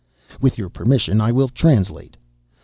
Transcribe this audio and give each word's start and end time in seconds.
With 0.41 0.57
your 0.57 0.69
permission, 0.69 1.21
I 1.21 1.31
will 1.31 1.47
translate. 1.47 2.17